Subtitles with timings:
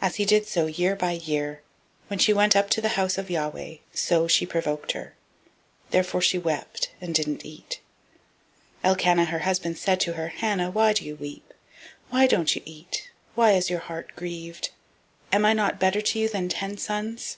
[0.00, 1.60] 001:007 [as] he did so year by year,
[2.08, 5.14] when she went up to the house of Yahweh, so she provoked her;
[5.90, 7.78] therefore she wept, and did not eat.
[8.82, 11.16] 001:008 Elkanah her husband said to her, Hannah, why weep you?
[11.20, 11.32] and
[12.08, 13.02] why don't you eat?
[13.04, 14.70] and why is your heart grieved?
[15.30, 17.36] am I not better to you than ten sons?